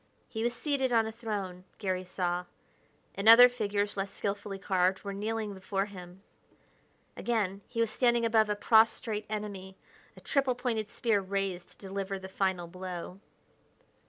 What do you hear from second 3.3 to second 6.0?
figures, less skilfully carved, were kneeling before